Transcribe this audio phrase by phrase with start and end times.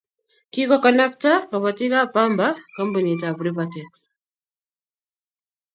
[0.51, 3.91] Kikokanabta kobotikab pamba kampunitab Rivatex